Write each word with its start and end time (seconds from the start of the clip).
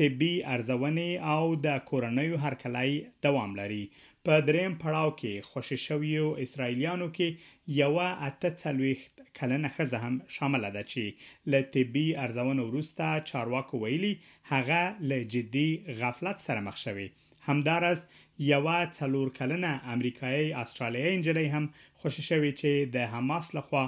طبي 0.00 0.32
ارزونې 0.54 1.10
او 1.34 1.52
د 1.66 1.82
کورنیو 1.90 2.38
هرکلای 2.46 2.96
دوام 3.26 3.58
لري 3.60 3.82
په 4.28 4.34
دریم 4.48 4.72
پړاو 4.82 5.10
کې 5.10 5.44
خوشی 5.50 5.76
شویو 5.82 6.24
اسرایلیانو 6.46 7.06
کې 7.16 7.38
یو 7.80 7.94
اته 8.06 8.48
څلويخت 8.62 9.14
کلنه 9.38 9.68
خزه 9.76 9.98
هم 10.04 10.16
شامل 10.36 10.64
ده 10.74 10.82
چې 10.90 11.04
ل 11.52 11.62
طبي 11.76 12.06
ارزونو 12.24 12.62
وروسته 12.70 13.06
چارواکو 13.30 13.80
ویلي 13.84 14.12
هغه 14.52 14.82
ل 15.12 15.28
جدي 15.34 15.68
غفلت 16.00 16.38
سره 16.46 16.60
مخ 16.68 16.76
شوی 16.84 17.08
همدارس 17.48 18.00
یو 18.48 18.58
څلور 18.98 19.28
کلنه 19.36 19.70
امریکایي 19.94 20.44
استرالیایي 20.60 21.16
انجلۍ 21.16 21.48
هم 21.56 21.64
خوشی 22.04 22.22
شوې 22.28 22.52
چې 22.60 22.92
د 22.94 23.10
حماس 23.16 23.48
لخوا 23.58 23.82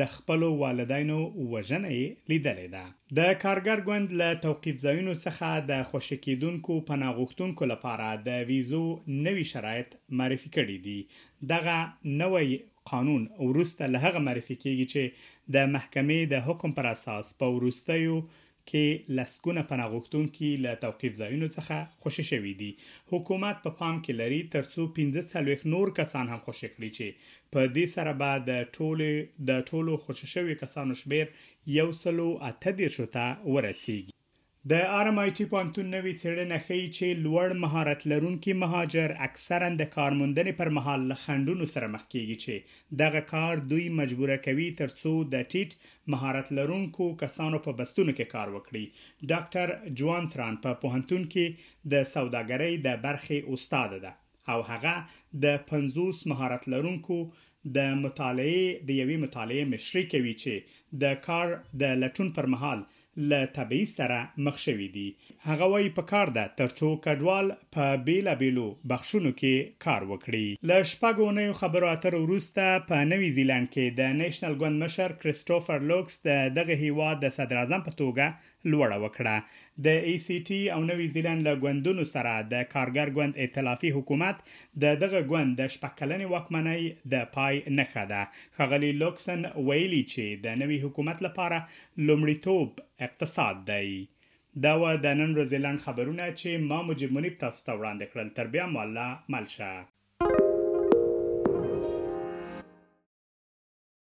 د 0.00 0.08
خپل 0.16 0.44
والدینو 0.62 1.16
وژنې 1.20 2.28
لیدلې 2.32 2.66
ده 2.74 2.84
د 3.20 3.32
کارګر 3.44 3.84
ګوند 3.86 4.12
له 4.22 4.28
توقيف 4.44 4.82
ځایونو 4.82 5.14
څخه 5.24 5.64
د 5.72 5.82
خوشکیدونکو 5.92 6.76
پناهغښتونکو 6.92 7.70
لپاره 7.72 8.10
د 8.28 8.44
ویزو 8.52 8.82
نوي 9.28 9.46
شرایط 9.54 9.96
معرفي 10.20 10.54
کړي 10.58 10.78
دي 10.88 11.52
دغه 11.56 12.14
نوی 12.24 12.52
قانون 12.94 13.26
ورسته 13.42 13.92
له 13.96 14.06
هغه 14.06 14.24
معرفي 14.28 14.58
کیږي 14.60 14.94
چې 14.94 15.52
د 15.58 15.68
محکمې 15.74 16.32
د 16.36 16.48
حکم 16.50 16.78
پر 16.80 16.94
اساس 16.96 17.34
په 17.42 17.54
ورستیو 17.58 18.22
کې 18.70 18.86
لسګونه 19.16 19.62
پناهغښتونکو 19.70 20.48
له 20.66 20.70
توقيف 20.84 21.12
ځایونو 21.20 21.48
څخه 21.56 21.74
خوشی 22.02 22.24
شوي 22.30 22.52
دي 22.60 22.68
حکومت 23.10 23.56
په 23.64 23.70
پا 23.72 23.76
پام 23.80 23.96
کې 24.04 24.12
لري 24.20 24.38
ترڅو 24.54 24.82
15 25.00 25.28
سلويخ 25.32 25.60
نور 25.74 25.88
کسان 25.98 26.26
هم 26.32 26.40
خوشی 26.46 26.68
کړي 26.74 26.90
چې 26.96 27.08
په 27.52 27.60
دې 27.76 27.86
سره 27.96 28.12
به 28.20 28.30
د 28.50 28.52
ټولو 28.78 29.08
د 29.48 29.50
ټولو 29.70 29.92
خوشی 30.06 30.28
شوي 30.34 30.54
کسانو 30.64 30.92
شمیر 31.02 31.26
یو 31.78 31.88
سلو 32.02 32.28
اته 32.50 32.70
دیر 32.80 32.90
شوته 32.96 33.24
ورسیږي 33.52 34.12
د 34.72 34.84
آر 34.98 35.08
ام 35.08 35.18
آی 35.22 35.30
ټی 35.38 35.44
پانتون 35.48 35.88
نوې 35.94 36.12
څېړنه 36.20 36.58
ښیي 36.66 36.84
چې 36.98 37.22
لوړ 37.24 37.54
مهارت 37.64 38.04
لرونکي 38.12 38.52
مهاجر 38.60 39.12
اکثرا 39.26 39.66
د 39.80 39.88
کارموندنې 39.96 40.54
پر 40.60 40.70
مهال 40.76 41.02
لخندونو 41.10 41.66
سره 41.72 41.90
مخ 41.96 42.06
کیږي 42.14 42.38
چې 42.44 43.00
دغه 43.02 43.20
کار 43.32 43.60
دوی 43.72 43.84
مجبوره 43.98 44.38
کوي 44.46 44.68
ترڅو 44.78 45.12
د 45.34 45.44
ټیټ 45.54 46.08
مهارت 46.16 46.48
لرونکو 46.60 47.10
کسانو 47.24 47.60
په 47.68 47.76
بستونو 47.82 48.14
کې 48.16 48.32
کار 48.38 48.54
وکړي 48.56 49.28
ډاکټر 49.34 49.94
جوان 50.02 50.30
تران 50.36 50.58
په 50.64 50.80
پوهنتون 50.86 51.28
کې 51.36 51.92
د 51.96 52.08
سوداګرۍ 52.14 52.82
د 52.88 52.98
برخې 53.06 53.56
استاد 53.58 54.00
ده 54.08 54.16
او 54.54 54.58
هغه 54.72 55.46
د 55.46 55.62
50 55.74 56.24
مهارت 56.34 56.68
لرونکو 56.78 57.20
د 57.78 57.94
مطالعه 58.02 58.64
د 58.64 58.98
یوې 59.04 59.22
مطالعه 59.30 59.68
مشري 59.78 60.08
کوي 60.16 60.34
چې 60.44 61.00
د 61.06 61.22
کار 61.30 61.54
د 61.84 61.96
لټون 62.06 62.36
پر 62.40 62.50
مهال 62.58 62.88
له 63.16 63.44
تبعیض 63.46 63.88
سره 63.96 64.18
مخ 64.46 64.58
شوې 64.64 64.88
دي 64.94 65.06
هغه 65.48 65.68
وایي 65.72 65.90
په 65.98 66.02
کار 66.12 66.32
ده 66.36 66.44
ترڅو 66.60 66.90
کډوال 67.06 67.50
په 67.76 67.96
بیلابیلو 68.08 68.66
بخښونو 68.92 69.32
کې 69.40 69.80
کار 69.86 70.06
وکړي 70.12 70.46
ل 70.68 70.88
شپږونې 70.92 71.58
خبرو 71.60 71.90
اترو 71.92 72.22
وروسته 72.24 72.80
په 72.90 73.04
نوی 73.12 73.28
زیلند 73.38 73.70
کې 73.74 73.98
د 74.00 74.14
نېشنل 74.22 74.58
ګوند 74.62 74.84
مشر 74.86 75.14
کریسټوفر 75.22 75.86
لوکس 75.92 76.18
د 76.30 76.48
دغه 76.60 76.80
هیواد 76.84 77.22
د 77.26 77.36
صدر 77.38 77.60
اعظم 77.64 77.86
په 77.90 77.96
توګه 78.00 78.50
لوړه 78.72 78.98
وکړه 79.04 79.62
د 79.86 80.04
ای 80.08 80.12
سی 80.24 80.34
ټي 80.48 80.58
او 80.74 80.80
نوی 80.90 81.06
زیلند 81.14 81.46
له 81.48 81.54
ګوندونو 81.62 82.04
سره 82.14 82.32
د 82.52 82.64
کارګر 82.74 83.08
ګوند 83.16 83.40
ائتلافي 83.44 83.90
حکومت 83.96 84.36
د 84.82 84.84
دغه 85.02 85.20
ګوند 85.32 85.56
د 85.60 85.72
شپږکلنې 85.74 86.26
واکمنۍ 86.32 86.82
د 87.14 87.28
پای 87.36 87.54
نه 87.78 87.86
خده 87.94 88.22
خغلی 88.58 88.92
لوکسن 89.02 89.40
ویلي 89.68 90.02
چې 90.12 90.26
د 90.46 90.60
نوی 90.62 90.78
حکومت 90.86 91.22
لپاره 91.28 91.58
لومړیتوب 92.08 92.80
اقتصاد 93.04 93.56
دی 93.70 93.90
دا 94.64 94.72
و 94.80 94.82
د 95.04 95.06
نن 95.20 95.30
ورځې 95.36 95.58
لاند 95.64 95.84
خبرونه 95.86 96.24
چې 96.40 96.48
ما 96.68 96.78
مجب 96.88 97.10
منیب 97.16 97.34
تاسو 97.42 97.60
ته 97.66 97.72
وړاندې 97.78 98.04
کړل 98.12 98.28
تر 98.36 98.46
بیا 98.54 98.64
مو 98.72 98.78
الله 98.86 99.08
مل 99.32 99.46
شه 99.54 99.70